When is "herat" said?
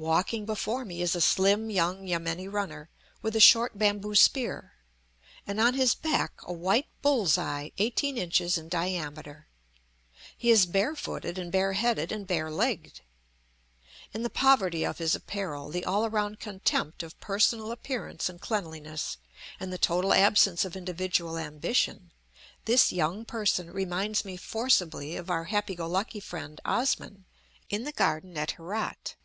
28.52-29.16